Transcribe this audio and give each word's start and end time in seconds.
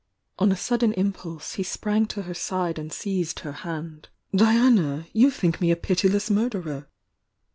.^ 0.39 0.43
On 0.43 0.51
a 0.51 0.55
sudden 0.55 0.93
impulse 0.93 1.53
he 1.53 1.61
sprang 1.61 2.07
to 2.07 2.23
her 2.23 2.33
side 2.33 2.79
ana 2.79 2.89
seized 2.89 3.41
her 3.41 3.51
hand. 3.51 4.09
"Diana! 4.35 5.05
You 5.13 5.29
think 5.29 5.61
me 5.61 5.69
a 5.69 5.75
pitiless 5.75 6.31
murderer! 6.31 6.87